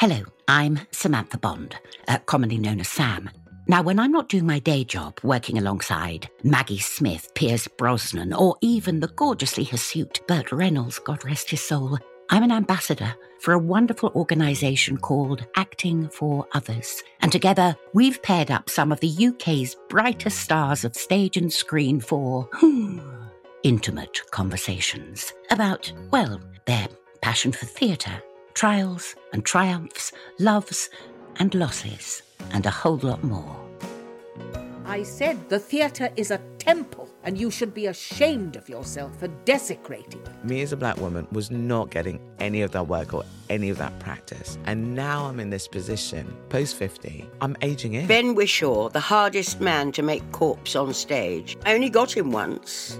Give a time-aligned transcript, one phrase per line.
[0.00, 1.76] Hello, I'm Samantha Bond,
[2.08, 3.28] uh, commonly known as Sam.
[3.68, 8.56] Now, when I'm not doing my day job, working alongside Maggie Smith, Pierce Brosnan, or
[8.62, 11.98] even the gorgeously hirsute Burt Reynolds, God rest his soul,
[12.30, 17.02] I'm an ambassador for a wonderful organisation called Acting for Others.
[17.20, 22.00] And together, we've paired up some of the UK's brightest stars of stage and screen
[22.00, 22.48] for
[23.64, 26.88] intimate conversations about, well, their
[27.20, 28.22] passion for theatre,
[28.54, 30.90] trials and triumphs, loves
[31.36, 32.22] and losses,
[32.52, 33.56] and a whole lot more.
[34.90, 39.28] I said the theatre is a temple, and you should be ashamed of yourself for
[39.44, 40.44] desecrating it.
[40.44, 43.78] Me as a black woman was not getting any of that work or any of
[43.78, 44.58] that practice.
[44.64, 48.08] And now I'm in this position, post 50, I'm aging in.
[48.08, 51.56] Ben Whishaw, the hardest man to make corpse on stage.
[51.64, 52.98] I only got him once.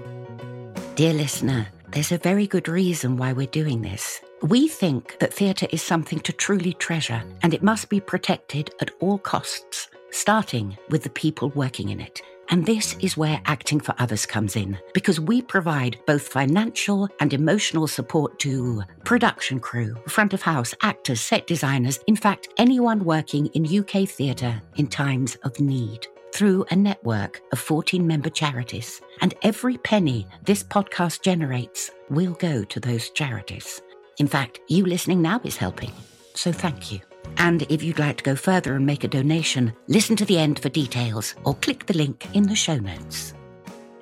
[0.95, 4.21] Dear listener, there's a very good reason why we're doing this.
[4.43, 8.89] We think that theatre is something to truly treasure, and it must be protected at
[8.99, 12.23] all costs, starting with the people working in it.
[12.49, 17.33] And this is where Acting for Others comes in, because we provide both financial and
[17.33, 23.45] emotional support to production crew, front of house, actors, set designers, in fact, anyone working
[23.53, 26.07] in UK theatre in times of need.
[26.33, 29.01] Through a network of 14 member charities.
[29.21, 33.81] And every penny this podcast generates will go to those charities.
[34.21, 35.91] In fact, you listening now is helping.
[36.35, 36.99] So thank you.
[37.37, 40.59] And if you'd like to go further and make a donation, listen to the end
[40.59, 43.33] for details or click the link in the show notes.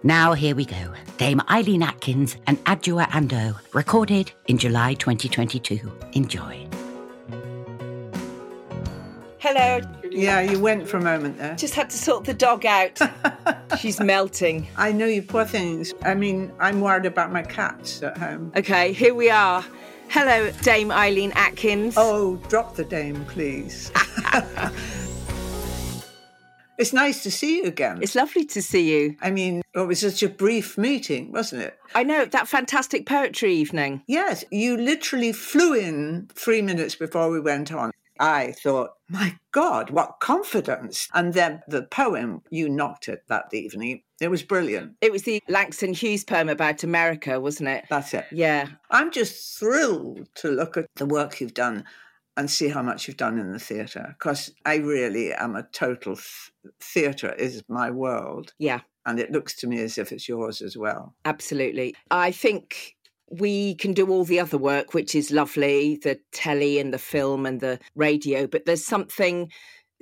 [0.03, 0.93] Now, here we go.
[1.15, 5.89] Dame Eileen Atkins and Adjoa Andoh, recorded in July 2022.
[6.11, 6.67] Enjoy.
[9.37, 9.79] Hello.
[10.11, 11.55] Yeah, you went for a moment there.
[11.55, 12.99] Just had to sort the dog out.
[13.79, 14.67] She's melting.
[14.75, 15.93] I know you poor things.
[16.01, 18.51] I mean, I'm worried about my cats at home.
[18.57, 19.63] Okay, here we are.
[20.11, 21.93] Hello, Dame Eileen Atkins.
[21.95, 23.91] Oh, drop the dame, please.
[26.79, 27.99] it's nice to see you again.
[28.01, 29.15] It's lovely to see you.
[29.21, 31.77] I mean, it was such a brief meeting, wasn't it?
[31.93, 34.01] I know, that fantastic poetry evening.
[34.07, 37.91] Yes, you literally flew in three minutes before we went on.
[38.19, 41.07] I thought, my God, what confidence.
[41.13, 44.03] And then the poem, you knocked it that evening.
[44.19, 44.95] It was brilliant.
[45.01, 47.85] It was the Langston Hughes poem about America, wasn't it?
[47.89, 48.25] That's it.
[48.31, 48.67] Yeah.
[48.91, 51.85] I'm just thrilled to look at the work you've done
[52.35, 56.15] and see how much you've done in the theatre because I really am a total
[56.15, 58.53] th- theatre is my world.
[58.59, 58.81] Yeah.
[59.05, 61.15] And it looks to me as if it's yours as well.
[61.25, 61.95] Absolutely.
[62.11, 62.95] I think
[63.31, 67.45] we can do all the other work, which is lovely the telly and the film
[67.45, 69.51] and the radio, but there's something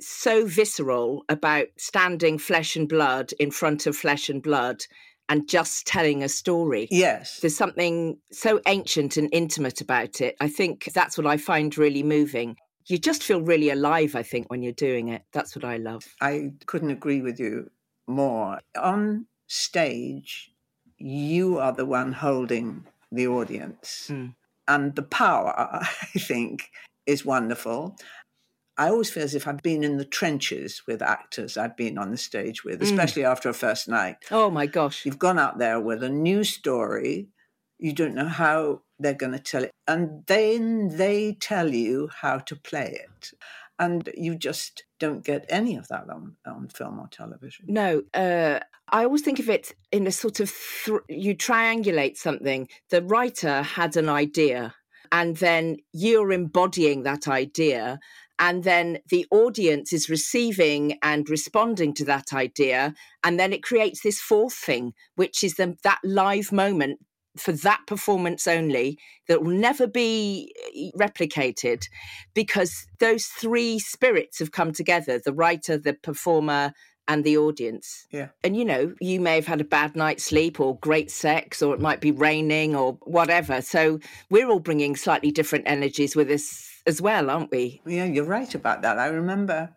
[0.00, 4.84] so visceral about standing flesh and blood in front of flesh and blood
[5.28, 6.88] and just telling a story.
[6.90, 7.40] Yes.
[7.40, 10.36] There's something so ancient and intimate about it.
[10.40, 12.56] I think that's what I find really moving.
[12.86, 15.22] You just feel really alive, I think, when you're doing it.
[15.32, 16.06] That's what I love.
[16.22, 17.70] I couldn't agree with you
[18.06, 18.60] more.
[18.80, 20.52] On stage,
[20.96, 24.08] you are the one holding the audience.
[24.10, 24.34] Mm.
[24.66, 26.70] And the power, I think,
[27.06, 27.96] is wonderful.
[28.76, 32.12] I always feel as if I've been in the trenches with actors I've been on
[32.12, 33.30] the stage with, especially mm.
[33.30, 34.18] after a first night.
[34.30, 35.04] Oh my gosh.
[35.04, 37.28] You've gone out there with a new story.
[37.78, 39.72] You don't know how they're going to tell it.
[39.88, 43.32] And then they tell you how to play it.
[43.78, 47.66] And you just don't get any of that on, on film or television.
[47.68, 48.02] No.
[48.12, 48.58] Uh,
[48.90, 50.52] I always think of it in a sort of,
[50.84, 52.68] th- you triangulate something.
[52.90, 54.74] The writer had an idea
[55.12, 57.98] and then you're embodying that idea
[58.38, 62.94] and then the audience is receiving and responding to that idea
[63.24, 66.98] and then it creates this fourth thing which is the, that live moment
[67.38, 68.98] for that performance only
[69.28, 71.84] that will never be eh, replicated
[72.34, 76.72] because those three spirits have come together the writer the performer
[77.08, 78.06] and the audience.
[78.10, 78.28] Yeah.
[78.44, 81.74] And you know, you may have had a bad night's sleep or great sex, or
[81.74, 83.62] it might be raining or whatever.
[83.62, 83.98] So
[84.30, 87.80] we're all bringing slightly different energies with us as well, aren't we?
[87.86, 88.98] Yeah, you're right about that.
[88.98, 89.70] I remember,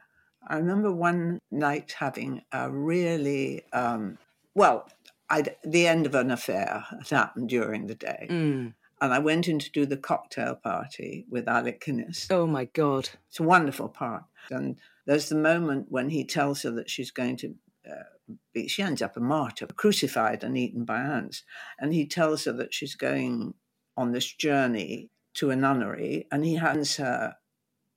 [0.47, 4.17] I remember one night having a really, um,
[4.53, 4.89] well,
[5.31, 8.27] I'd, the end of an affair had happened during the day.
[8.29, 8.73] Mm.
[8.99, 12.27] And I went in to do the cocktail party with Alec Guinness.
[12.29, 13.09] Oh my God.
[13.29, 14.25] It's a wonderful part.
[14.51, 17.55] And there's the moment when he tells her that she's going to
[17.89, 21.43] uh, be, she ends up a martyr, crucified and eaten by ants.
[21.79, 23.53] And he tells her that she's going
[23.95, 27.35] on this journey to a nunnery and he hands her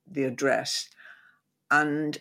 [0.09, 0.89] the address.
[1.69, 2.17] And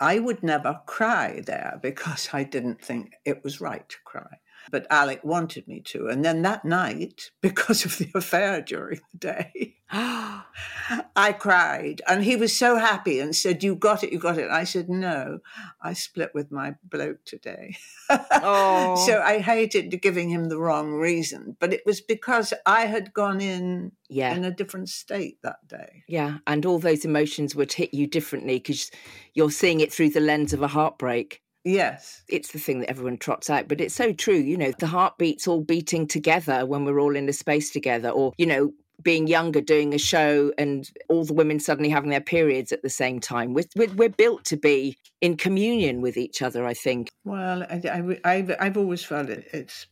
[0.00, 4.40] I would never cry there because I didn't think it was right to cry
[4.70, 6.08] but Alec wanted me to.
[6.08, 12.02] And then that night, because of the affair during the day, I cried.
[12.08, 14.46] And he was so happy and said, You got it, you got it.
[14.46, 15.38] And I said, No,
[15.80, 17.76] I split with my bloke today.
[18.08, 18.94] Oh.
[19.04, 21.56] so I hated giving him the wrong reason.
[21.58, 24.34] But it was because I had gone in yeah.
[24.34, 26.04] in a different state that day.
[26.06, 26.38] Yeah.
[26.46, 28.90] And all those emotions would hit you differently because
[29.34, 31.42] you're seeing it through the lens of a heartbreak.
[31.66, 32.22] Yes.
[32.28, 34.36] It's the thing that everyone trots out, but it's so true.
[34.36, 38.32] You know, the heartbeats all beating together when we're all in the space together, or,
[38.38, 38.72] you know,
[39.02, 42.88] being younger doing a show and all the women suddenly having their periods at the
[42.88, 43.52] same time.
[43.52, 47.10] We're, we're, we're built to be in communion with each other, I think.
[47.24, 49.86] Well, I, I, have I've always felt it, it's,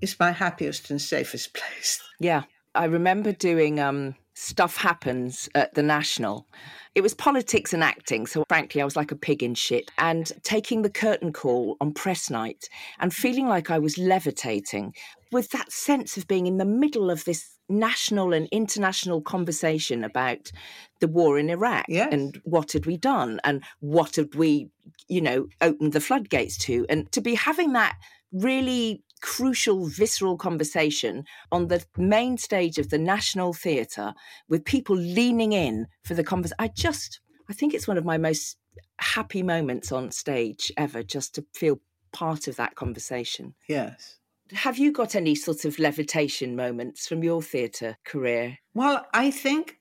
[0.00, 2.02] it's my happiest and safest place.
[2.18, 2.42] Yeah.
[2.74, 6.46] I remember doing um, Stuff Happens at the National
[6.94, 8.26] it was politics and acting.
[8.26, 9.90] So, frankly, I was like a pig in shit.
[9.98, 14.94] And taking the curtain call on press night and feeling like I was levitating
[15.30, 20.50] with that sense of being in the middle of this national and international conversation about
[20.98, 22.08] the war in Iraq yes.
[22.10, 24.68] and what had we done and what had we,
[25.08, 26.84] you know, opened the floodgates to.
[26.88, 27.96] And to be having that
[28.32, 34.14] really crucial, visceral conversation on the main stage of the National Theatre
[34.48, 36.56] with people leaning in for the conversation.
[36.58, 38.56] I just, I think it's one of my most
[38.98, 41.80] happy moments on stage ever, just to feel
[42.12, 43.54] part of that conversation.
[43.68, 44.16] Yes.
[44.52, 48.58] Have you got any sort of levitation moments from your theatre career?
[48.74, 49.76] Well, I think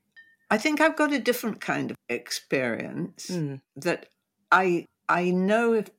[0.52, 3.62] I think I've got a different kind of experience mm.
[3.78, 4.08] that
[4.52, 5.90] I I know if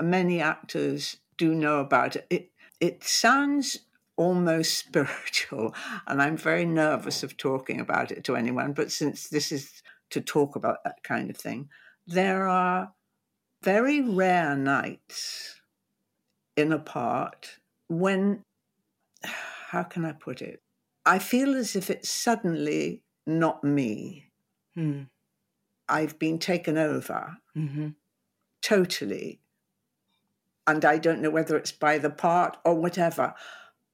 [0.00, 2.26] many actors do know about it.
[2.30, 2.50] it
[2.84, 3.78] it sounds
[4.16, 5.74] almost spiritual,
[6.06, 8.72] and I'm very nervous of talking about it to anyone.
[8.72, 11.68] But since this is to talk about that kind of thing,
[12.06, 12.92] there are
[13.62, 15.60] very rare nights
[16.56, 17.58] in a part
[17.88, 18.42] when,
[19.24, 20.60] how can I put it?
[21.06, 24.30] I feel as if it's suddenly not me.
[24.74, 25.02] Hmm.
[25.88, 27.88] I've been taken over mm-hmm.
[28.62, 29.40] totally
[30.66, 33.34] and I don't know whether it's by the part or whatever,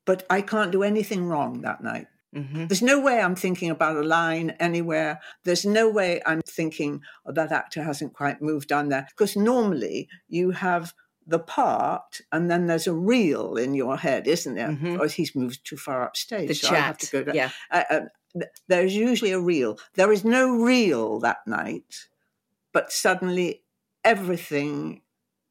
[0.04, 2.06] but I can't do anything wrong that night.
[2.34, 2.66] Mm-hmm.
[2.66, 5.20] There's no way I'm thinking about a line anywhere.
[5.44, 9.06] There's no way I'm thinking, oh, that actor hasn't quite moved on there.
[9.10, 10.94] Because normally you have
[11.26, 14.68] the part and then there's a reel in your head, isn't there?
[14.68, 15.00] Mm-hmm.
[15.00, 16.48] Oh, he's moved too far upstage.
[16.48, 16.78] The so chat.
[16.78, 17.34] I have to go down.
[17.34, 17.50] Yeah.
[17.70, 18.00] Uh, uh,
[18.68, 19.78] there's usually a reel.
[19.94, 22.06] There is no reel that night,
[22.72, 23.62] but suddenly
[24.04, 25.02] everything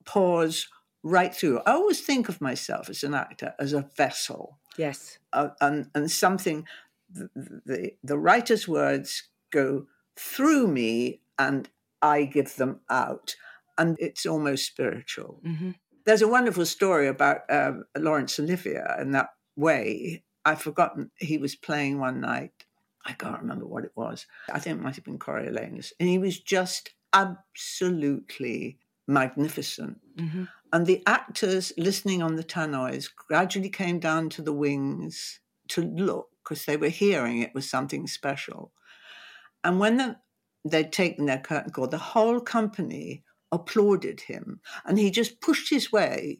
[0.06, 0.68] pours
[1.04, 1.60] right through.
[1.66, 4.60] I always think of myself as an actor as a vessel.
[4.78, 5.20] Yes.
[5.34, 6.66] Uh, and, and something,
[7.10, 7.30] the,
[7.66, 9.88] the, the writer's words go
[10.18, 11.70] through me and
[12.02, 13.36] I give them out.
[13.78, 15.42] And it's almost spiritual.
[15.46, 15.72] Mm-hmm.
[16.06, 20.24] There's a wonderful story about um, Laurence Olivier in that way.
[20.44, 22.52] I've forgotten, he was playing one night.
[23.06, 24.26] I can't remember what it was.
[24.52, 25.94] I think it might have been Coriolanus.
[26.00, 30.00] And he was just absolutely magnificent.
[30.18, 30.44] Mm-hmm.
[30.72, 36.30] And the actors listening on the tannoys gradually came down to the wings to look
[36.44, 38.72] because they were hearing it was something special.
[39.64, 40.18] And when the
[40.66, 41.88] they'd taken their curtain call.
[41.88, 46.40] The whole company applauded him, and he just pushed his way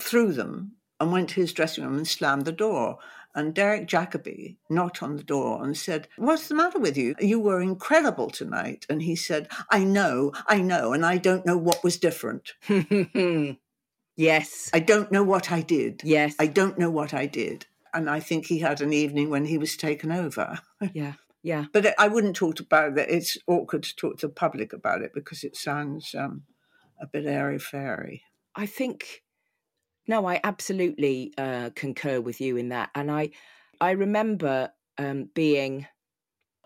[0.00, 2.98] through them and went to his dressing room and slammed the door.
[3.34, 7.14] And Derek Jacobi knocked on the door and said, What's the matter with you?
[7.20, 8.86] You were incredible tonight.
[8.88, 12.54] And he said, I know, I know, and I don't know what was different.
[14.16, 14.70] yes.
[14.72, 16.00] I don't know what I did.
[16.04, 16.34] Yes.
[16.38, 17.66] I don't know what I did.
[17.94, 20.58] And I think he had an evening when he was taken over.
[20.92, 21.14] Yeah.
[21.42, 21.66] Yeah.
[21.72, 23.08] But I wouldn't talk about it.
[23.08, 26.42] It's awkward to talk to the public about it because it sounds um,
[27.00, 28.24] a bit airy fairy.
[28.56, 29.22] I think
[30.08, 33.30] no, I absolutely uh, concur with you in that, and I
[33.80, 35.86] I remember um, being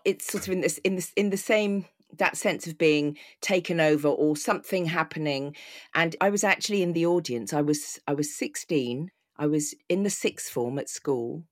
[0.05, 1.85] it's sort of in this in this in the same
[2.17, 5.55] that sense of being taken over or something happening
[5.95, 7.53] and i was actually in the audience.
[7.53, 11.43] I was i was 16 i was in the sixth form at school.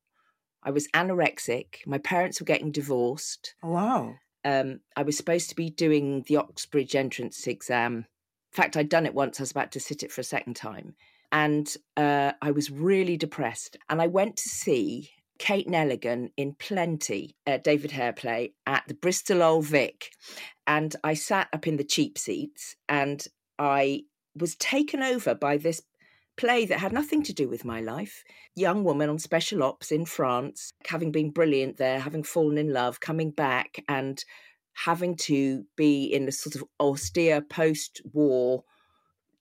[0.62, 1.88] I was anorexic.
[1.88, 3.56] My parents were getting divorced.
[3.64, 4.16] Oh, wow.
[4.46, 8.06] Um, i was supposed to be doing the oxbridge entrance exam.
[8.52, 9.40] In fact i'd done it once.
[9.40, 10.96] I was about to sit it for a second time.
[11.32, 13.78] And uh, I was really depressed.
[13.90, 19.42] And I went to see Kate Nelligan in Plenty, David Hare play at the Bristol
[19.42, 20.12] Old Vic.
[20.68, 23.26] And I sat up in the cheap seats and
[23.58, 24.04] I
[24.36, 25.82] was taken over by this
[26.38, 28.24] play that had nothing to do with my life.
[28.56, 33.00] Young woman on special ops in France, having been brilliant there, having fallen in love,
[33.00, 34.24] coming back and
[34.74, 38.64] having to be in a sort of austere post war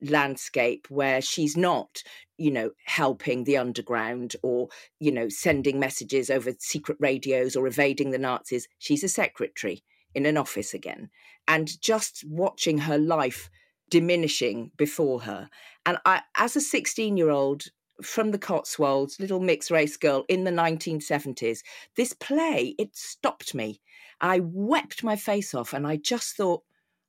[0.03, 2.03] landscape where she's not
[2.37, 4.69] you know helping the underground or
[5.01, 8.69] you know sending messages over secret radios or evading the nazis.
[8.79, 9.83] She's a secretary
[10.15, 11.11] in an office again
[11.47, 13.51] and just watching her life
[13.91, 15.51] diminishing before her.
[15.85, 17.65] And i as a 16 year old
[18.03, 21.63] from the cotswolds little mixed race girl in the 1970s
[21.97, 23.81] this play it stopped me.
[24.21, 26.63] I wept my face off and i just thought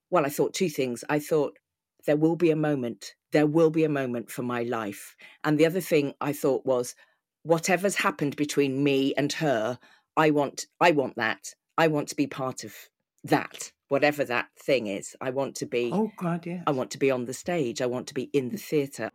[0.09, 1.03] well i thought two things.
[1.07, 1.57] I thought
[2.05, 3.13] there will be a moment.
[3.31, 5.15] There will be a moment for my life.
[5.43, 6.95] And the other thing I thought was,
[7.43, 9.79] whatever's happened between me and her,
[10.17, 11.53] I want, I want that.
[11.77, 12.73] I want to be part of
[13.23, 15.15] that, whatever that thing is.
[15.21, 15.91] I want to be.
[15.93, 16.63] Oh God, yeah.
[16.67, 17.81] I want to be on the stage.
[17.81, 19.11] I want to be in the theatre.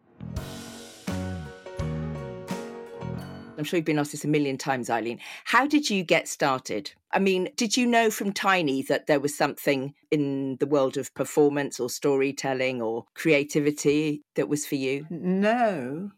[3.57, 5.21] I'm sure you've been asked this a million times, Eileen.
[5.45, 6.93] How did you get started?
[7.13, 11.15] I mean, did you know from tiny that there was something in the world of
[11.15, 15.07] performance or storytelling or creativity that was for you?
[15.11, 16.11] No.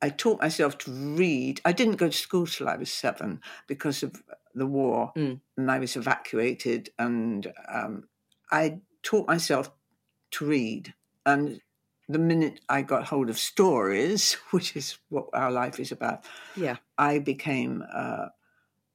[0.00, 1.60] I taught myself to read.
[1.64, 4.22] I didn't go to school till I was seven because of
[4.54, 5.40] the war, mm.
[5.56, 6.90] and I was evacuated.
[6.98, 8.04] And um,
[8.50, 9.70] I taught myself
[10.32, 10.94] to read.
[11.26, 11.60] And
[12.08, 16.24] the minute I got hold of stories, which is what our life is about,
[16.56, 18.26] yeah, I became uh,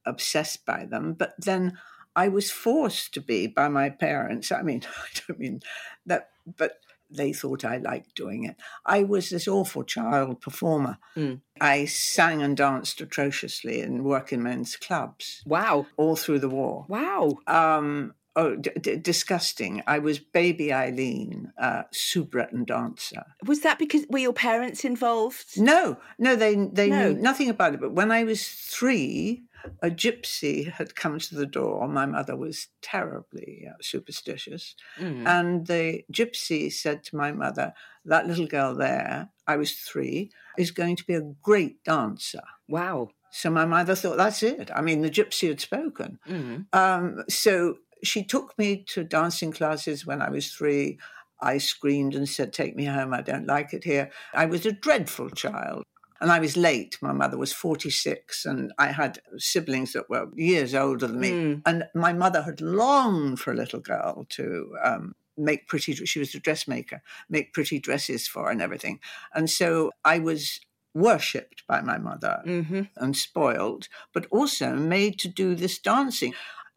[0.04, 1.14] obsessed by them.
[1.14, 1.78] But then
[2.16, 4.52] I was forced to be by my parents.
[4.52, 5.60] I mean, I don't mean
[6.06, 6.78] that, but
[7.10, 8.56] they thought I liked doing it.
[8.84, 10.98] I was this awful child performer.
[11.16, 11.40] Mm.
[11.60, 15.42] I sang and danced atrociously in working men's clubs.
[15.46, 15.86] Wow.
[15.96, 16.86] All through the war.
[16.88, 17.38] Wow.
[17.46, 19.82] Um, Oh, d- d- disgusting!
[19.86, 23.24] I was baby Eileen, uh, soubrette dancer.
[23.46, 25.56] Was that because were your parents involved?
[25.56, 27.12] No, no, they they no.
[27.12, 27.80] knew nothing about it.
[27.80, 29.44] But when I was three,
[29.82, 31.86] a gypsy had come to the door.
[31.86, 35.26] My mother was terribly uh, superstitious, mm.
[35.26, 37.72] and the gypsy said to my mother,
[38.04, 43.10] "That little girl there, I was three, is going to be a great dancer." Wow.
[43.36, 44.70] So my mother thought, that's it.
[44.72, 46.20] I mean, the gypsy had spoken.
[46.28, 46.72] Mm.
[46.72, 50.98] Um, so she took me to dancing classes when I was three.
[51.40, 54.10] I screamed and said, Take me home, I don't like it here.
[54.32, 55.84] I was a dreadful child.
[56.20, 56.96] And I was late.
[57.02, 61.30] My mother was 46, and I had siblings that were years older than me.
[61.30, 61.62] Mm.
[61.66, 66.34] And my mother had longed for a little girl to um, make pretty, she was
[66.34, 69.00] a dressmaker, make pretty dresses for and everything.
[69.34, 70.60] And so I was
[70.94, 72.82] worshipped by my mother mm-hmm.
[72.96, 76.32] and spoiled, but also made to do this dancing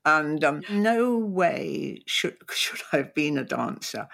[0.08, 4.08] and um, no way should should I have been a dancer,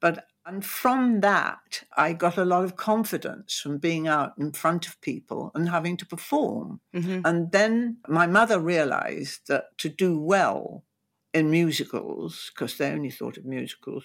[0.00, 4.86] but and from that I got a lot of confidence from being out in front
[4.86, 6.80] of people and having to perform.
[6.94, 7.20] Mm-hmm.
[7.24, 10.84] And then my mother realized that to do well
[11.32, 14.04] in musicals, because they only thought of musicals,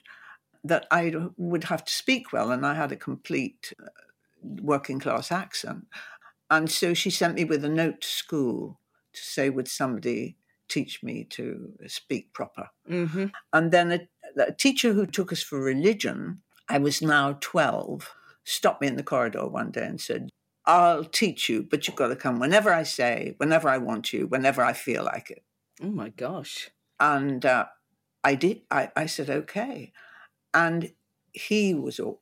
[0.64, 3.90] that I would have to speak well, and I had a complete uh,
[4.42, 5.88] working class accent.
[6.50, 8.80] And so she sent me with a note to school
[9.14, 10.39] to say, would somebody
[10.70, 12.70] teach me to speak proper.
[12.90, 13.26] Mm-hmm.
[13.54, 18.82] And then a, a teacher who took us for religion, I was now 12, stopped
[18.82, 20.30] me in the corridor one day and said,
[20.66, 24.28] I'll teach you, but you've got to come whenever I say, whenever I want you,
[24.28, 25.44] whenever I feel like it.
[25.82, 26.70] Oh my gosh.
[27.00, 27.66] And uh,
[28.24, 28.62] I did.
[28.70, 29.94] I, I said, okay.
[30.54, 30.92] And
[31.32, 32.14] he was a,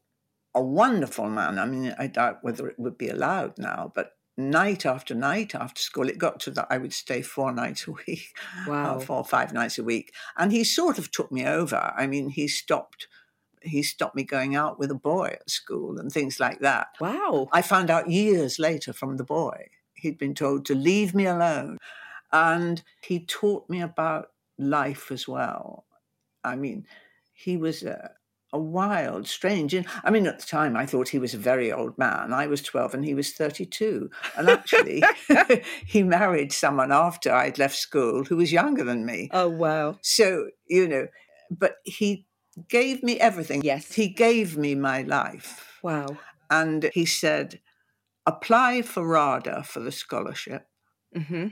[0.53, 1.59] a wonderful man.
[1.59, 5.82] I mean, I doubt whether it would be allowed now, but night after night after
[5.82, 8.36] school, it got to that I would stay four nights a week,
[8.67, 8.96] Wow.
[8.96, 10.13] uh, four or five nights a week.
[10.38, 11.94] And he sort of took me over.
[11.98, 13.08] I mean, he stopped.
[13.63, 16.88] He stopped me going out with a boy at school and things like that.
[17.01, 17.50] Wow.
[17.51, 19.70] I found out years later from the boy.
[19.96, 21.79] He'd been told to leave me alone.
[22.32, 24.29] And he taught me about
[24.60, 25.86] life as well.
[26.44, 26.86] I mean,
[27.34, 28.12] he was a,
[28.53, 29.73] a wild, strange.
[29.73, 32.33] And I mean, at the time, I thought he was a very old man.
[32.33, 34.09] I was 12 and he was 32.
[34.37, 35.03] And actually,
[35.85, 39.29] he married someone after I'd left school who was younger than me.
[39.31, 39.97] Oh, wow.
[40.01, 41.07] So, you know,
[41.51, 42.25] but he
[42.69, 43.61] gave me everything.
[43.63, 43.93] Yes.
[43.93, 45.79] He gave me my life.
[45.83, 46.17] Wow.
[46.49, 47.59] And he said,
[48.27, 50.67] apply for RADA for the scholarship
[51.15, 51.47] hmm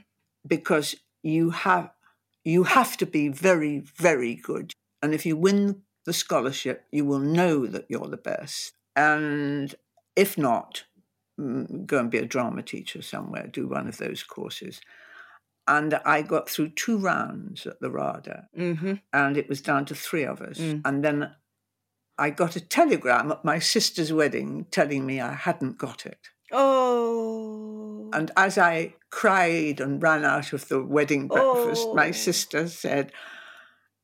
[0.45, 1.89] because you have
[2.43, 7.19] you have to be very very good and if you win the scholarship you will
[7.19, 9.75] know that you're the best and
[10.15, 10.83] if not
[11.39, 14.79] mm, go and be a drama teacher somewhere do one of those courses
[15.67, 19.95] and i got through two rounds at the rada hmm and it was down to
[19.95, 20.81] three of us Mm.
[20.85, 21.31] and then
[22.17, 28.09] i got a telegram at my sister's wedding telling me i hadn't got it Oh.
[28.13, 32.11] and as I cried and ran out of the wedding breakfast, my Oh.
[32.11, 33.11] sister said,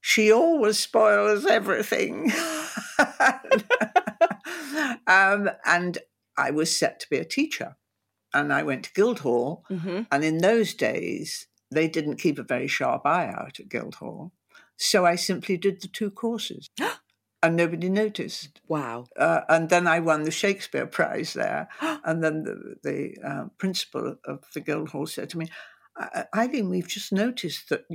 [0.01, 2.31] She always spoils everything.
[5.07, 5.99] um, and
[6.37, 7.77] I was set to be a teacher.
[8.33, 9.63] And I went to Guildhall.
[9.67, 14.31] hmm And in those days, they didn't keep a very sharp eye out at Guildhall.
[14.77, 16.69] So I simply did the two courses.
[17.43, 18.61] and nobody noticed.
[18.67, 19.05] Wow.
[19.17, 21.69] Uh, and then I won the Shakespeare Prize there.
[21.81, 25.47] and then the, the uh, principal of the Guildhall said to me,
[25.97, 27.85] "I- Eileen, we've just noticed that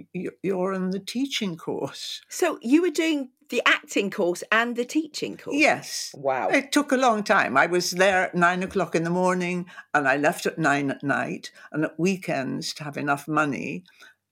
[0.43, 2.21] you're in the teaching course.
[2.29, 5.57] So you were doing the acting course and the teaching course?
[5.57, 6.11] Yes.
[6.15, 6.49] Wow.
[6.49, 7.57] It took a long time.
[7.57, 11.03] I was there at nine o'clock in the morning and I left at nine at
[11.03, 11.53] night.
[11.73, 13.85] And at weekends, to have enough money,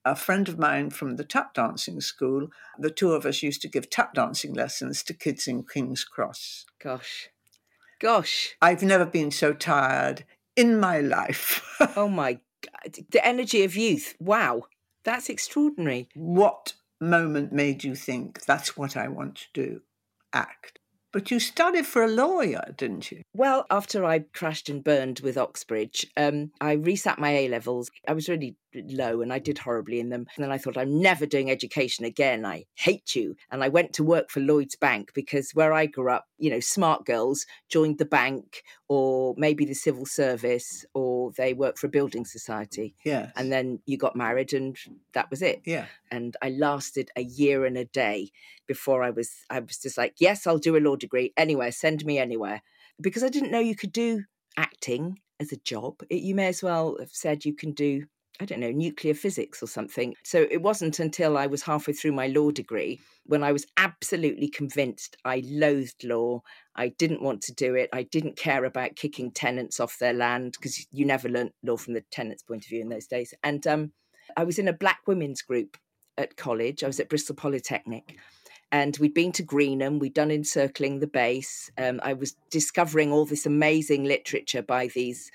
[0.03, 3.69] a friend of mine from the tap dancing school, the two of us used to
[3.69, 6.65] give tap dancing lessons to kids in King's Cross.
[6.79, 7.29] Gosh.
[7.99, 8.55] Gosh.
[8.61, 10.25] I've never been so tired
[10.55, 11.61] in my life.
[11.95, 12.41] Oh my God.
[13.11, 14.15] The energy of youth.
[14.19, 14.63] Wow.
[15.03, 16.09] That's extraordinary.
[16.15, 19.81] what moment made you think that's what I want to do?
[20.33, 20.79] Act.
[21.11, 23.21] But you studied for a lawyer, didn't you?
[23.33, 27.89] Well, after I crashed and burned with Oxbridge, um, I resat my A levels.
[28.05, 30.27] I was really low and I did horribly in them.
[30.35, 32.45] And then I thought, I'm never doing education again.
[32.45, 33.35] I hate you.
[33.51, 36.59] And I went to work for Lloyd's Bank because where I grew up, you know,
[36.59, 41.89] smart girls joined the bank or maybe the civil service or they worked for a
[41.89, 42.95] building society.
[43.03, 43.31] Yes.
[43.35, 44.77] And then you got married and
[45.13, 45.61] that was it.
[45.65, 45.85] yeah.
[46.11, 48.31] and I lasted a year and a day
[48.67, 52.05] before I was I was just like, yes, I'll do a law degree anywhere, send
[52.05, 52.61] me anywhere,
[53.01, 54.23] because I didn't know you could do
[54.57, 56.01] acting as a job.
[56.09, 58.05] It, you may as well have said you can do.
[58.39, 60.13] I don't know, nuclear physics or something.
[60.23, 64.49] So it wasn't until I was halfway through my law degree when I was absolutely
[64.49, 66.41] convinced I loathed law.
[66.75, 67.89] I didn't want to do it.
[67.93, 71.93] I didn't care about kicking tenants off their land because you never learnt law from
[71.93, 73.33] the tenant's point of view in those days.
[73.43, 73.91] And um,
[74.35, 75.77] I was in a black women's group
[76.17, 76.83] at college.
[76.83, 78.17] I was at Bristol Polytechnic.
[78.71, 81.71] And we'd been to Greenham, we'd done Encircling the Base.
[81.77, 85.31] Um, I was discovering all this amazing literature by these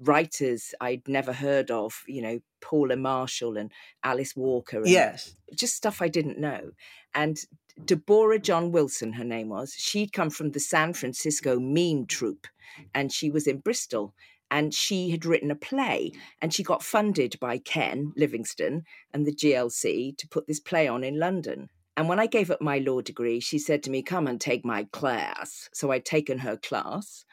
[0.00, 3.70] writers I'd never heard of, you know, Paule Marshall and
[4.02, 4.78] Alice Walker.
[4.78, 5.36] And Yes.
[5.54, 6.70] just stuff I didn't know.
[7.14, 7.38] And
[7.84, 12.46] Deborah John Wilson, her name was, she'd come from the San Francisco Mime Troupe
[12.94, 14.14] and she was in Bristol.
[14.52, 16.10] And she had written a play
[16.42, 18.82] and she got funded by Ken Livingstone
[19.14, 21.68] and the GLC to put this play on in London.
[21.96, 24.64] And when I gave up my law degree, she said to me, Come and take
[24.64, 25.68] my class.
[25.72, 27.24] So I'd taken her class.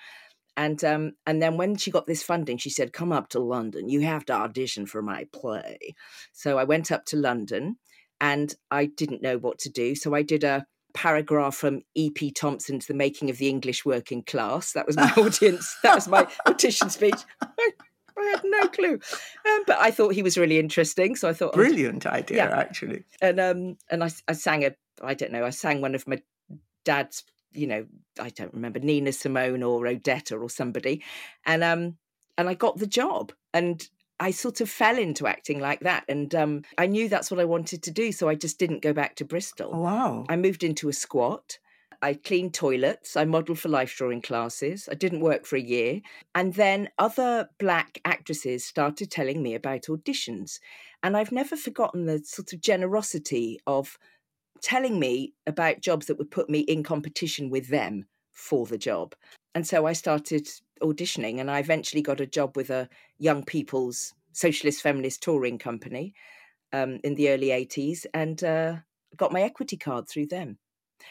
[0.58, 3.88] And um, and then when she got this funding, she said, "Come up to London.
[3.90, 5.78] You have to audition for my play."
[6.34, 7.78] So I went up to London,
[8.20, 9.94] and I didn't know what to do.
[9.96, 10.66] So I did a
[10.96, 12.32] paragraph from E.P.
[12.32, 15.76] Thompson's "The Making of the English Working Class." That was my audience.
[15.84, 17.22] That was my audition speech.
[17.40, 17.72] I,
[18.20, 18.94] I had no clue,
[19.48, 21.16] um, but I thought he was really interesting.
[21.16, 22.58] So I thought, Brilliant idea, Yeah.
[22.58, 23.04] actually.
[23.22, 24.72] and um and I, I sang a
[25.04, 26.18] I don't know I sang one of my
[26.84, 27.86] dad's you know
[28.20, 31.04] I don't remember Nina Simone or Odetta or somebody
[31.46, 31.98] and um
[32.38, 33.88] and I got the job and
[34.20, 37.46] I sort of fell into acting like that and um I knew that's what I
[37.46, 40.26] wanted to do so I just didn't go back to Bristol Oh, wow.
[40.30, 41.60] I moved into a squat.
[42.02, 43.18] I cleaned toilets.
[43.18, 44.88] I modelled for life drawing classes.
[44.92, 46.02] I didn't work for a year.
[46.36, 50.60] And then other black actresses started telling me about auditions.
[51.02, 53.98] And I've never forgotten the sort of generosity of
[54.62, 59.16] telling me about jobs that would put me in competition with them for the job.
[59.56, 60.48] And so I started
[60.82, 66.14] auditioning and I eventually got a job with a young people's socialist feminist touring company
[66.74, 68.76] um, in the early 80s and uh,
[69.16, 70.60] got my equity card through them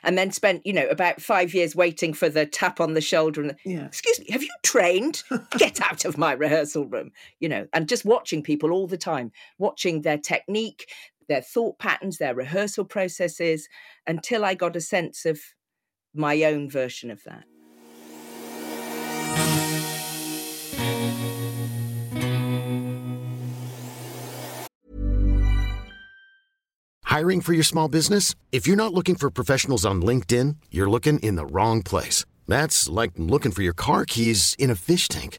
[0.02, 3.40] and then spent you know about five years waiting for the tap on the shoulder
[3.42, 3.86] and yeah.
[3.86, 5.22] excuse me have you trained
[5.58, 9.30] get out of my rehearsal room you know and just watching people all the time
[9.58, 10.90] watching their technique
[11.28, 13.68] their thought patterns their rehearsal processes
[14.06, 15.40] until i got a sense of
[16.14, 17.44] my own version of that
[27.16, 28.34] Hiring for your small business?
[28.52, 32.26] If you're not looking for professionals on LinkedIn, you're looking in the wrong place.
[32.46, 35.38] That's like looking for your car keys in a fish tank.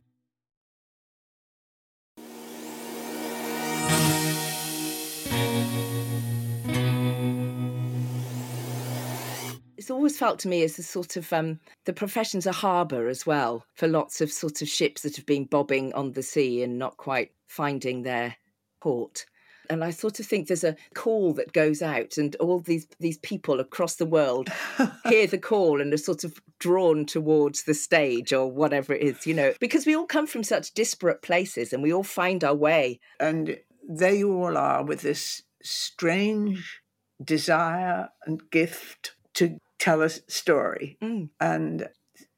[9.81, 13.25] It's always felt to me as a sort of um, the profession's a harbour as
[13.25, 16.77] well for lots of sort of ships that have been bobbing on the sea and
[16.77, 18.35] not quite finding their
[18.79, 19.25] port
[19.71, 23.17] and I sort of think there's a call that goes out, and all these these
[23.19, 24.49] people across the world
[25.05, 29.25] hear the call and are sort of drawn towards the stage or whatever it is,
[29.25, 32.55] you know, because we all come from such disparate places and we all find our
[32.55, 32.99] way.
[33.17, 36.81] And there you all are with this strange
[37.23, 40.97] desire and gift to tell a story.
[41.01, 41.29] Mm.
[41.39, 41.89] And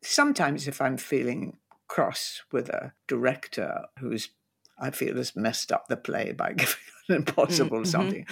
[0.01, 4.29] sometimes, if I'm feeling cross with a director who's
[4.79, 6.75] I feel has messed up the play by giving
[7.09, 7.85] an impossible Mm-hmm.
[7.85, 8.25] something.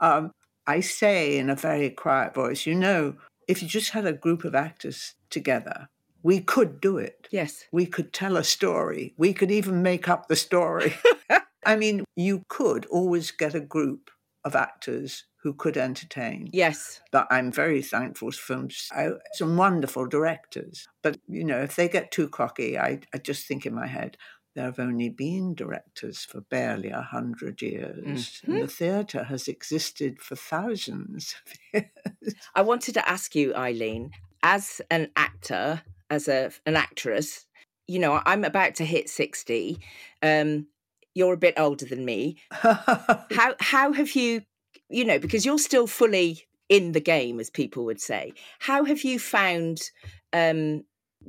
[0.00, 0.32] Um,
[0.66, 3.16] I say in a very quiet voice, you know,
[3.48, 5.88] if you just had a group of actors together,
[6.22, 7.28] we could do it.
[7.30, 7.64] Yes.
[7.72, 9.12] We could tell a story.
[9.18, 10.94] We could even make up the story.
[11.66, 14.10] I mean, you could always get a group
[14.44, 16.48] of actors who could entertain.
[16.52, 17.00] Yes.
[17.10, 20.86] But I'm very thankful for some, some wonderful directors.
[21.02, 24.16] But, you know, if they get too cocky, I, I just think in my head,
[24.54, 28.04] there have only been directors for barely a hundred years,
[28.42, 28.52] Mm-hmm.
[28.52, 31.52] and the theatre has existed for thousands of
[32.22, 32.34] years.
[32.54, 34.10] I wanted to ask you, Eileen,
[34.42, 37.46] as an actor, as a an actress,
[37.86, 39.78] you know, I'm about to hit sixty.
[40.22, 40.66] Um,
[41.14, 42.36] you're a bit older than me.
[42.50, 44.42] how how have you,
[44.88, 48.32] you know, because you're still fully in the game, as people would say.
[48.58, 49.90] How have you found
[50.32, 50.84] um,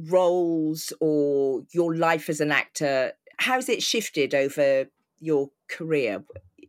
[0.10, 3.14] roles or your life as an actor?
[3.40, 4.86] How's it shifted over
[5.20, 6.24] your career?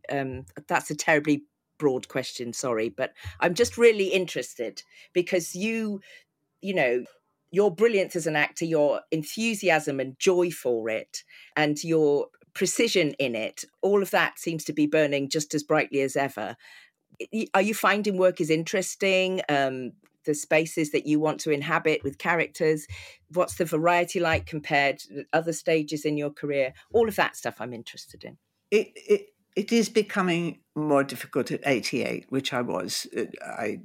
[0.09, 1.45] Um, that's a terribly
[1.77, 6.01] broad question, sorry, but I'm just really interested because you,
[6.61, 7.05] you know,
[7.51, 11.23] your brilliance as an actor, your enthusiasm and joy for it,
[11.55, 16.01] and your precision in it, all of that seems to be burning just as brightly
[16.01, 16.55] as ever.
[17.53, 19.41] Are you finding work is interesting?
[19.47, 19.91] Um,
[20.25, 22.87] the spaces that you want to inhabit with characters?
[23.31, 26.73] What's the variety like compared to other stages in your career?
[26.91, 28.37] All of that stuff I'm interested in.
[28.71, 33.07] It, it, it is becoming more difficult at 88, which I was.
[33.15, 33.81] uh, I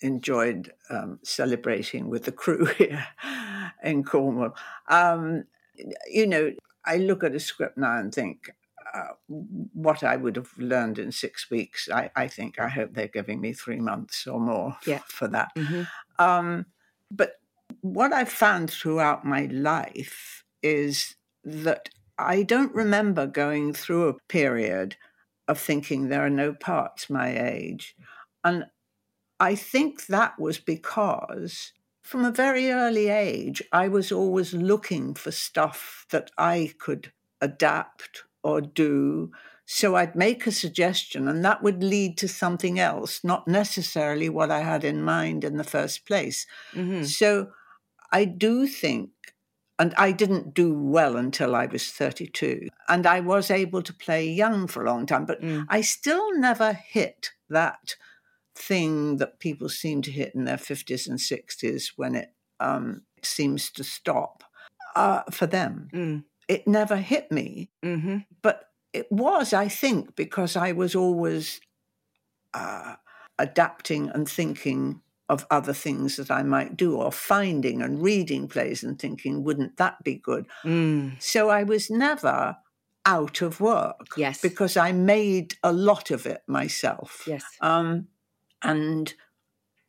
[0.00, 3.06] enjoyed um, celebrating with the crew here
[3.82, 4.54] in Cornwall.
[4.88, 5.44] Um,
[6.08, 6.52] you know,
[6.84, 8.50] I look at a script now and think,
[8.94, 9.14] uh,
[9.72, 13.40] what I would have learned in six weeks, I, I, think, I hope they're giving
[13.40, 15.00] me three months or more yeah.
[15.06, 15.50] for that.
[15.56, 15.82] Mm-hmm.
[16.22, 16.66] Um,
[17.10, 17.34] but
[17.82, 21.88] what I've found throughout my life is that
[22.18, 24.96] I don't remember going through a period
[25.48, 27.96] of thinking there are no parts my age.
[28.44, 28.66] And
[29.38, 31.72] I think that was because
[32.10, 38.24] from a very early age, I was always looking for stuff that I could adapt
[38.42, 39.30] or do.
[39.64, 44.50] So I'd make a suggestion, and that would lead to something else, not necessarily what
[44.50, 46.48] I had in mind in the first place.
[46.72, 47.04] Mm-hmm.
[47.04, 47.52] So
[48.10, 49.10] I do think
[49.80, 52.68] And I didn't do well until I was 32.
[52.86, 55.64] And I was able to play young for a long time, but Mm.
[55.70, 57.96] I still never hit that
[58.60, 63.70] thing that people seem to hit in their 50s and 60s when it um, seems
[63.72, 64.44] to stop
[64.94, 65.88] uh, for them.
[65.92, 66.24] Mm.
[66.48, 67.70] It never hit me.
[67.84, 68.18] Mm-hmm.
[68.42, 71.60] But it was, I think, because I was always
[72.54, 72.96] uh,
[73.38, 78.82] adapting and thinking of other things that I might do, or finding and reading plays
[78.82, 80.46] and thinking, wouldn't that be good?
[80.64, 81.22] Mm.
[81.22, 82.56] So I was never
[83.06, 84.08] out of work.
[84.16, 84.40] Yes.
[84.40, 87.22] Because I made a lot of it myself.
[87.26, 87.44] Yes.
[87.60, 88.08] Um,
[88.62, 89.12] and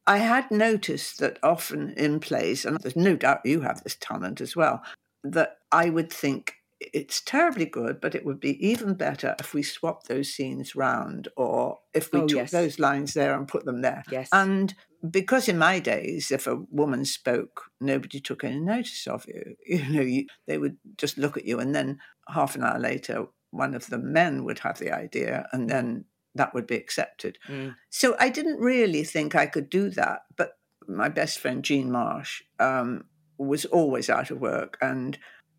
[0.08, 4.42] I had noticed that often in plays, and there's no doubt you have this talent
[4.42, 4.82] as well,
[5.24, 9.62] that I would think it's terribly good, but it would be even better if we
[9.62, 12.52] swapped those scenes round or if we Oh, took yes.
[12.52, 14.04] those lines there and put them there.
[14.12, 14.30] Yes.
[14.34, 14.74] And
[15.08, 19.56] because in my days, if a woman spoke, nobody took any notice of you.
[19.68, 23.28] You know, you, they would just look at you, and then half an hour later,
[23.52, 27.38] one of the men would have the idea, and then that would be accepted.
[27.48, 27.76] Mm.
[27.90, 30.22] So I didn't really think I could do that.
[30.36, 33.06] But my best friend, Jean Marsh, um,
[33.38, 34.78] was always out of work.
[34.82, 35.18] And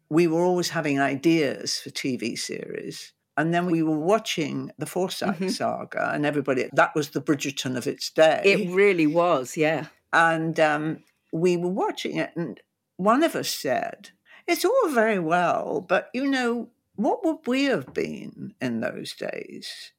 [0.09, 3.13] we were always having ideas for TV series.
[3.37, 5.51] And then we were watching the Forsyte Mhm.
[5.51, 8.43] saga, and everybody, that was the Bridgerton of its day.
[8.45, 9.87] It really was, yeah.
[10.13, 12.61] And um, we were watching it, and
[12.99, 14.11] one of us said,
[14.47, 19.93] It's all very well, but you know, what would we have been in those days?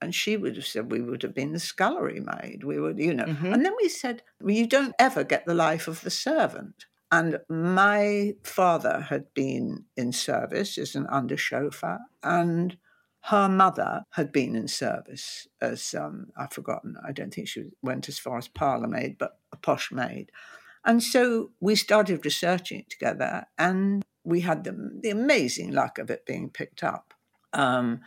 [0.00, 2.64] And she would have said, We would have been the scullery maid.
[2.64, 3.24] We would, you know.
[3.24, 3.52] Mhm.
[3.52, 6.86] And then we said, well, You don't ever get the life of the servant.
[7.10, 12.76] And my father had been in service as an under chauffeur, and
[13.26, 16.96] her mother had been in service as um, I've forgotten.
[17.06, 20.30] I don't think she went as far as parlour maid, but a posh maid.
[20.84, 26.10] And so we started researching it together, and we had the, the amazing luck of
[26.10, 27.14] it being picked up.
[27.52, 28.00] Um,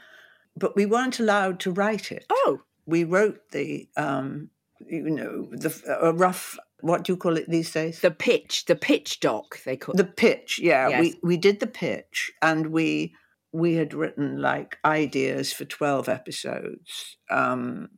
[0.60, 2.26] but we weren't allowed to write it.
[2.30, 4.50] Oh, We wrote the, um,
[4.86, 6.58] you know, the a rough.
[6.82, 8.00] What do you call it these days?
[8.00, 9.98] the pitch, the pitch doc, they call it.
[9.98, 10.88] The pitch, yeah.
[10.89, 11.02] Yes.
[11.02, 13.13] We we did the pitch and we
[13.52, 17.17] we had written like ideas for 12 episodes.
[17.30, 17.89] Um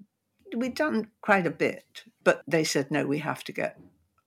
[0.56, 3.80] we'd done quite a bit, but they said no, we have to get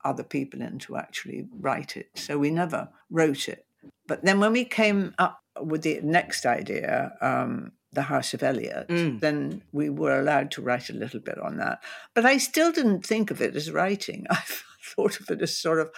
[0.05, 2.11] other people in to actually write it.
[2.14, 3.66] So we never wrote it.
[4.07, 8.88] But then when we came up with the next idea, um, the House of Eliott,
[8.88, 9.20] Mm.
[9.20, 11.83] then we were allowed to write a little bit on that.
[12.14, 14.26] But I still didn't think of it as writing.
[14.30, 14.42] I
[14.83, 15.90] thought of it as sort of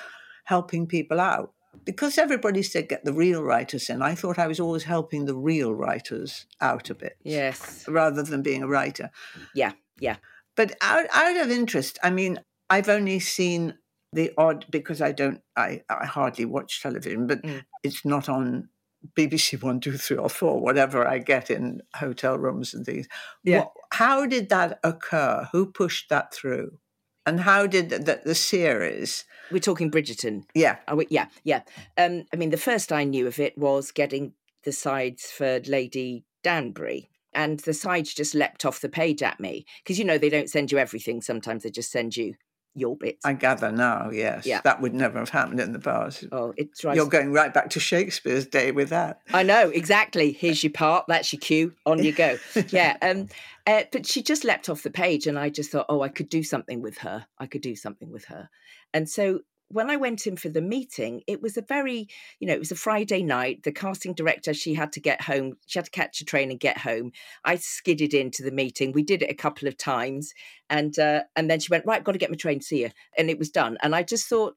[0.44, 1.52] helping people out.
[1.84, 5.34] Because everybody said get the real writers in, I thought I was always helping the
[5.36, 7.86] real writers out a bit Yes.
[7.86, 9.10] rather than being a writer.
[9.54, 10.16] Yeah, yeah.
[10.56, 12.38] But out, out of interest, I mean,
[12.70, 13.74] I've only seen
[14.12, 17.64] the odd because I don't, I, I hardly watch television, but Mm.
[17.82, 18.70] it's not on
[19.14, 23.06] BBC One, Two, Three, or Four, whatever I get in hotel rooms and things.
[23.44, 23.60] Yeah.
[23.60, 25.48] What, how did that occur?
[25.52, 26.78] Who pushed that through?
[27.26, 29.24] And how did the, the, series?
[29.50, 30.44] We're talking Bridgerton.
[30.54, 31.08] Yeah, Are we?
[31.10, 31.62] Yeah, yeah.
[31.98, 36.24] Um, I mean, the first I knew of it was getting the sides for Lady
[36.44, 37.10] Danbury.
[37.34, 39.66] And the sides just leapt off the page at me.
[39.82, 41.20] Because, you know, they don't send you everything.
[41.20, 42.34] Sometimes they just send you
[42.76, 43.24] your bits.
[43.24, 44.10] I gather now.
[44.10, 44.60] Yes, Yeah.
[44.64, 46.24] that would never have happened in the past.
[46.30, 49.20] oh, it drives You're going right back to Shakespeare's day with that.
[49.32, 50.32] I know exactly.
[50.32, 51.06] Here's your part.
[51.08, 51.72] That's your cue.
[51.86, 52.38] On you go.
[52.68, 52.96] Yeah.
[53.02, 53.28] Um.
[53.66, 56.28] Uh, but she just leapt off the page, and I just thought, oh, I could
[56.28, 57.26] do something with her.
[57.38, 58.48] I could do something with her.
[58.94, 62.54] And so when I went in for the meeting, it was a very, you know,
[62.54, 63.64] it was a Friday night.
[63.64, 65.56] The casting director, she had to get home.
[65.66, 67.12] She had to catch a train and get home.
[67.44, 68.92] I skidded into the meeting.
[68.92, 70.32] We did it a couple of times,
[70.70, 72.04] and uh, and then she went right.
[72.04, 72.60] Got to get my train.
[72.60, 72.90] See you.
[73.18, 73.76] And it was done.
[73.82, 74.56] And I just thought,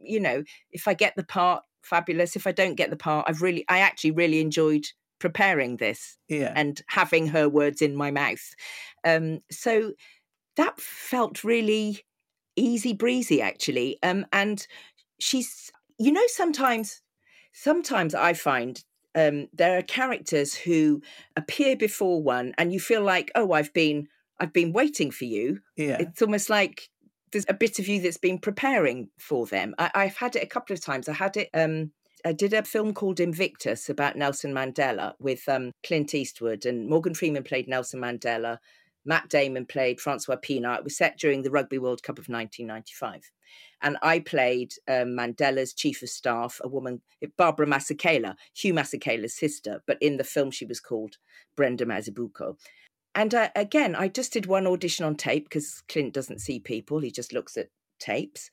[0.00, 0.42] you know,
[0.72, 2.36] if I get the part, fabulous.
[2.36, 4.86] If I don't get the part, I've really, I actually really enjoyed
[5.18, 6.52] preparing this Yeah.
[6.54, 8.54] and having her words in my mouth.
[9.04, 9.92] Um, so
[10.56, 12.02] that felt really
[12.58, 13.98] easy breezy, actually.
[14.02, 14.66] Um, and
[15.18, 17.00] she's, you know, sometimes,
[17.52, 18.82] sometimes I find
[19.14, 21.02] um, there are characters who
[21.36, 25.60] appear before one, and you feel like, oh, I've been, I've been waiting for you.
[25.76, 25.96] yeah.
[25.98, 26.88] It's almost like
[27.32, 29.74] there's a bit of you that's been preparing for them.
[29.78, 31.08] I, I've had it a couple of times.
[31.08, 31.50] I had it.
[31.54, 31.92] Um,
[32.24, 37.14] I did a film called Invictus about Nelson Mandela with um, Clint Eastwood, and Morgan
[37.14, 38.58] Freeman played Nelson Mandela.
[39.08, 40.76] Matt Damon played Francois Pienaar.
[40.76, 43.30] It was set during the Rugby World Cup of 1995.
[43.80, 47.00] And I played um, Mandela's chief of staff, a woman,
[47.38, 51.16] Barbara Masekela, Hugh Masekela's sister, but in the film she was called
[51.56, 52.56] Brenda Mazibuko.
[53.14, 56.98] And uh, again, I just did one audition on tape because Clint doesn't see people,
[56.98, 58.50] he just looks at tapes.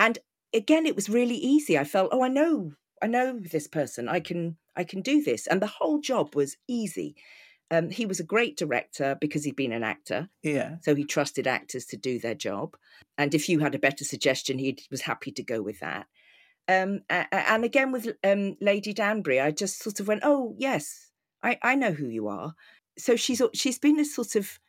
[0.00, 0.18] And
[0.52, 1.78] again, it was really easy.
[1.78, 4.08] I felt, oh, I know, I know this person.
[4.08, 5.46] I can I can do this.
[5.46, 7.14] And the whole job was easy.
[7.72, 10.28] Um, he was a great director because he'd been an actor.
[10.42, 10.76] Yeah.
[10.82, 12.76] So he trusted actors to do their job.
[13.16, 16.06] And if you had a better suggestion, he was happy to go with that.
[16.68, 21.10] Um, and again with um, Lady Danbury, I just sort of went, "Oh yes,
[21.42, 22.54] I, I know who you are."
[22.98, 24.60] So she's she's been a sort of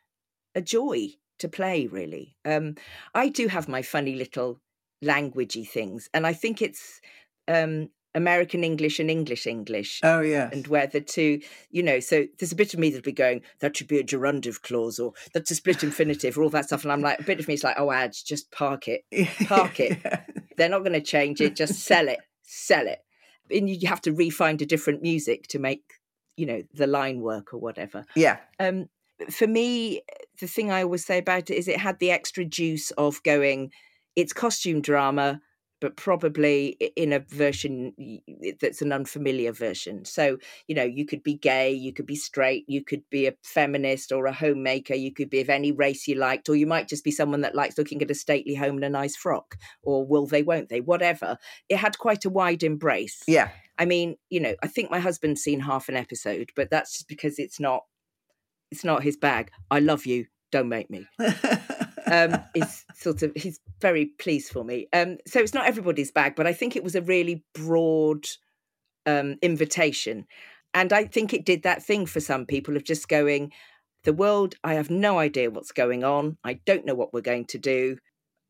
[0.56, 2.36] a joy to play, really.
[2.46, 2.76] Um,
[3.14, 4.60] I do have my funny little
[5.04, 7.00] languagey things, and I think it's
[7.48, 10.00] um, American English and English English.
[10.04, 10.50] Oh, yeah.
[10.52, 13.42] And where the two, you know, so there's a bit of me that'll be going,
[13.60, 16.84] that should be a gerundive clause or that's a split infinitive or all that stuff.
[16.84, 19.04] And I'm like, a bit of me is like, oh, Adge, just park it,
[19.48, 20.00] park it.
[20.04, 20.22] yeah.
[20.58, 23.00] They're not going to change it, just sell it, sell it.
[23.50, 25.82] And you have to re-find a different music to make,
[26.38, 28.06] you know, the line work or whatever.
[28.16, 28.38] Yeah.
[28.60, 28.88] Um,
[29.32, 30.02] for me,
[30.40, 33.72] the thing I always say about it is it had the extra juice of going,
[34.16, 35.42] it's costume drama
[35.84, 37.94] but probably in a version
[38.62, 40.06] that's an unfamiliar version.
[40.06, 43.34] So, you know, you could be gay, you could be straight, you could be a
[43.44, 46.88] feminist or a homemaker, you could be of any race you liked, or you might
[46.88, 50.08] just be someone that likes looking at a stately home in a nice frock, or
[50.08, 51.38] will they, won't they, whatever.
[51.68, 53.22] It had quite a wide embrace.
[53.28, 53.50] Yeah.
[53.78, 57.10] I mean, you know, I think my husband's seen half an episode, but that's just
[57.10, 57.84] because it's not
[58.72, 59.52] it's not his bag.
[59.70, 61.06] I love you, don't make me.
[62.06, 64.88] um, is sort of he's very pleased for me.
[64.94, 68.26] Um, so it's not everybody's bag, but I think it was a really broad
[69.06, 70.26] um, invitation,
[70.74, 73.52] and I think it did that thing for some people of just going,
[74.04, 74.56] the world.
[74.64, 76.38] I have no idea what's going on.
[76.44, 77.98] I don't know what we're going to do.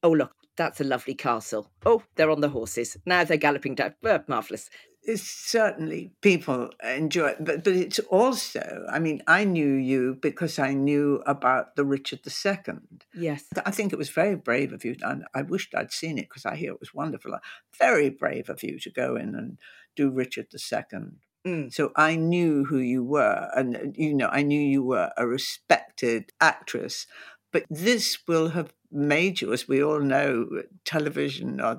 [0.02, 1.72] Oh look, that's a lovely castle.
[1.86, 3.24] Oh, they're on the horses now.
[3.24, 3.96] They're galloping down.
[4.04, 4.70] Oh, marvelous
[5.16, 10.74] certainly people enjoy it, but, but it's also, I mean, I knew you because I
[10.74, 12.76] knew about the Richard II.
[13.13, 13.46] Yes.
[13.66, 16.46] I think it was very brave of you, and I wished I'd seen it because
[16.46, 17.38] I hear it was wonderful.
[17.78, 19.58] Very brave of you to go in and
[19.96, 21.00] do Richard II.
[21.46, 21.74] Mm.
[21.74, 26.32] So I knew who you were, and you know, I knew you were a respected
[26.39, 27.06] actress.
[27.54, 30.50] But this will have made you, as we all know,
[30.84, 31.76] television, uh,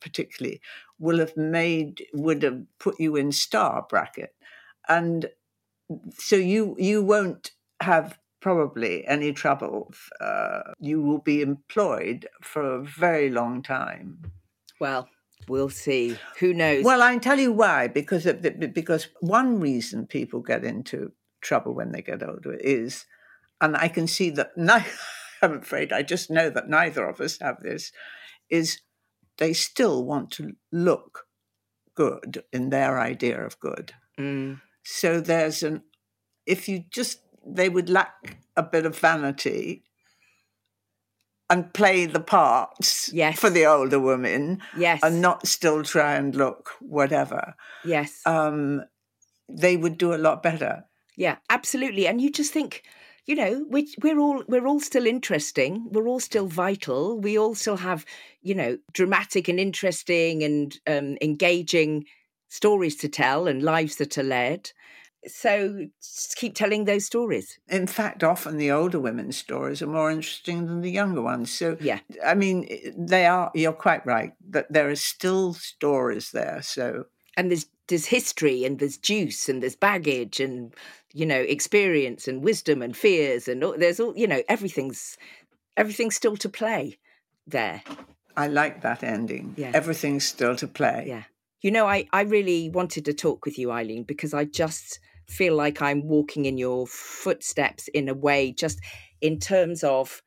[0.00, 0.60] particularly,
[0.98, 4.34] will have made would have put you in star bracket,
[4.88, 5.30] and
[6.18, 9.92] so you you won't have probably any trouble.
[10.20, 14.18] Uh, you will be employed for a very long time.
[14.80, 15.08] Well,
[15.48, 16.16] we'll see.
[16.38, 16.84] Who knows?
[16.84, 17.88] Well, I can tell you why.
[17.88, 23.04] Because of the, because one reason people get into trouble when they get older is,
[23.60, 24.52] and I can see that.
[25.42, 27.92] I'm afraid I just know that neither of us have this.
[28.50, 28.80] Is
[29.38, 31.26] they still want to look
[31.94, 33.92] good in their idea of good.
[34.18, 34.60] Mm.
[34.84, 35.82] So there's an,
[36.46, 39.84] if you just, they would lack a bit of vanity
[41.48, 43.38] and play the parts yes.
[43.38, 44.62] for the older women.
[44.76, 45.00] Yes.
[45.02, 47.54] And not still try and look whatever.
[47.84, 48.20] Yes.
[48.24, 48.82] Um,
[49.48, 50.84] they would do a lot better.
[51.16, 52.06] Yeah, absolutely.
[52.06, 52.84] And you just think,
[53.30, 55.86] you know we, we're all we're all still interesting.
[55.92, 57.16] We're all still vital.
[57.16, 58.04] We all still have
[58.42, 62.06] you know dramatic and interesting and um, engaging
[62.48, 64.72] stories to tell and lives that are led.
[65.28, 67.60] So just keep telling those stories.
[67.68, 71.52] In fact often the older women's stories are more interesting than the younger ones.
[71.52, 72.00] So yeah.
[72.26, 77.04] I mean they are you're quite right that there are still stories there so.
[77.36, 80.74] And there's there's history and there's juice and there's baggage and
[81.12, 85.16] you know experience and wisdom and fears and all, there's all you know everything's
[85.76, 86.98] everything's still to play
[87.46, 87.82] there.
[88.36, 89.54] I like that ending.
[89.56, 89.72] Yeah.
[89.74, 91.04] Everything's still to play.
[91.06, 91.24] Yeah.
[91.62, 95.54] You know i i really wanted to talk with you eileen because i just feel
[95.54, 98.80] like i'm walking in your footsteps in a way just
[99.20, 100.22] in terms of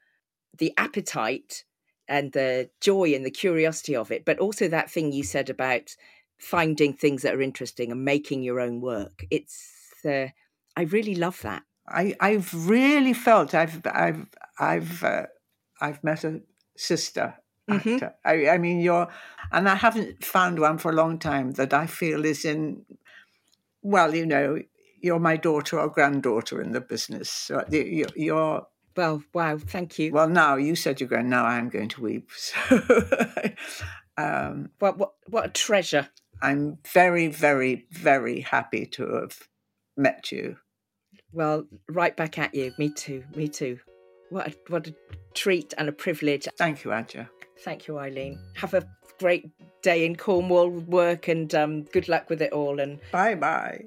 [0.55, 1.63] the appetite
[2.07, 5.95] and the joy and the curiosity of it but also that thing you said about
[6.43, 9.25] finding things that are interesting and making your own work.
[9.31, 9.71] It's
[10.05, 10.27] uh,
[10.75, 11.63] I really love that.
[11.87, 14.25] I, I've really felt I've I've
[14.59, 15.25] I've uh,
[15.81, 16.41] I've met a
[16.77, 17.35] sister
[17.69, 17.93] Mm-hmm.
[17.93, 18.15] actor.
[18.25, 19.07] I, I mean, you're,
[19.51, 22.83] and I haven't found one for a long time that I feel is in.
[23.81, 24.59] Well, you know,
[25.01, 27.29] you're my daughter or granddaughter in the business.
[27.29, 30.11] So you're, you're well, wow, thank you.
[30.11, 31.29] Well, now you said you're going.
[31.29, 32.29] Now I'm going to weep.
[32.37, 36.09] So, um, what what what a treasure!
[36.41, 39.47] I'm very, very, very happy to have
[39.97, 40.57] met you.
[41.33, 42.73] Well, right back at you.
[42.77, 43.23] Me too.
[43.35, 43.79] Me too.
[44.29, 44.95] What a, what a
[45.33, 46.47] treat and a privilege.
[46.57, 47.27] Thank you, Adjoa.
[47.63, 48.39] Thank you, Eileen.
[48.55, 48.87] Have a
[49.19, 49.49] great
[49.81, 52.79] day in Cornwall work and um, good luck with it all.
[52.79, 53.85] And bye bye.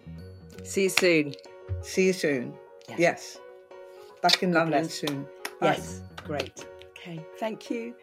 [0.64, 1.34] See you soon.
[1.82, 2.54] See you soon.
[2.88, 2.98] Yes.
[2.98, 3.38] yes.
[4.22, 4.94] Back in God London bless.
[4.94, 5.26] soon.
[5.62, 6.02] Yes.
[6.24, 6.66] Great.
[6.90, 7.24] Okay.
[7.38, 7.94] Thank you.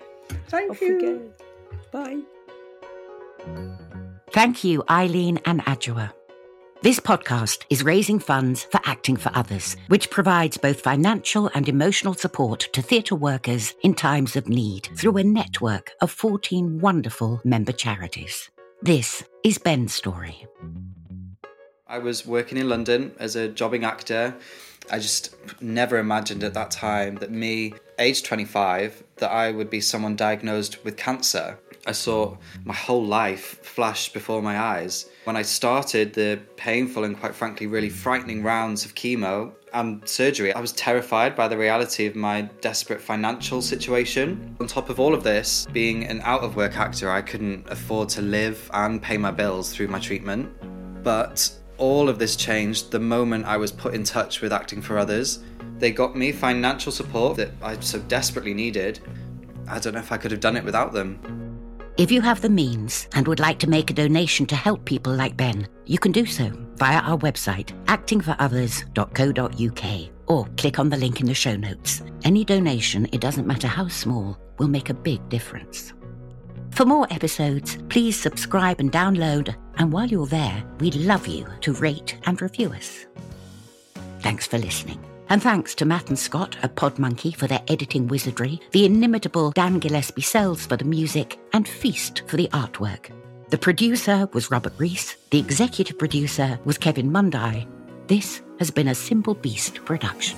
[0.48, 1.34] Thank Off you.
[1.92, 2.22] Bye.
[4.32, 6.12] Thank you, Eileen and Adjoa.
[6.84, 12.14] This podcast is raising funds for Acting for Others, which provides both financial and emotional
[12.14, 17.72] support to theatre workers in times of need through a network of 14 wonderful member
[17.72, 18.52] charities.
[18.82, 20.46] This is Ben's story.
[21.88, 24.36] I was working in London as a jobbing actor.
[24.92, 29.80] I just never imagined at that time that me, age 25, that I would be
[29.80, 31.58] someone diagnosed with cancer.
[31.86, 35.10] I saw my whole life flash before my eyes.
[35.26, 40.54] When I started the painful and quite frankly really frightening rounds of chemo and surgery,
[40.54, 44.56] I was terrified by the reality of my desperate financial situation.
[44.62, 48.08] On top of all of this, being an out of work actor, I couldn't afford
[48.10, 50.50] to live and pay my bills through my treatment.
[51.04, 54.98] But all of this changed the moment I was put in touch with Acting for
[54.98, 55.44] Others.
[55.80, 59.02] They got me financial support that I so desperately needed.
[59.68, 61.43] I don't know if I could have done it without them.
[61.96, 65.14] If you have the means and would like to make a donation to help people
[65.14, 71.20] like Ben, you can do so via our website, actingforothers.co.uk, or click on the link
[71.20, 72.02] in the show notes.
[72.24, 75.94] Any donation, it doesn't matter how small, will make a big difference.
[76.72, 81.74] For more episodes, please subscribe and download, and while you're there, we'd love you to
[81.74, 83.06] rate and review us.
[84.22, 84.98] Thanks for listening.
[85.30, 89.80] And thanks to Matt and Scott at Podmonkey for their editing wizardry, the inimitable Dan
[89.80, 93.12] Gillespie Sells for the music, and Feast for the artwork.
[93.50, 97.68] The producer was Robert Rees, the executive producer was Kevin Mundye.
[98.08, 100.38] This has been a Simple Beast production.